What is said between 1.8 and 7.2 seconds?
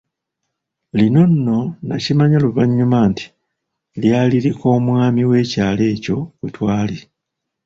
nakimanya luvannyuma nti, lyali lik’omwami w’ekyalo ekyo kwe twali.